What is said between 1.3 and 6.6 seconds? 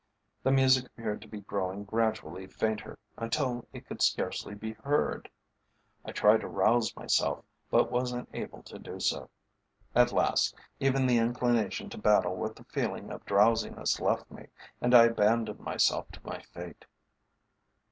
growing gradually fainter, until it could scarcely be heard. I tried to